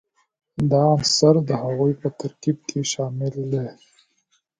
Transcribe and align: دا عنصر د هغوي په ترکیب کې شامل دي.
دا 0.71 0.81
عنصر 0.93 1.35
د 1.49 1.49
هغوي 1.61 1.93
په 2.01 2.07
ترکیب 2.19 2.57
کې 2.69 2.79
شامل 2.91 3.33
دي. 3.51 3.67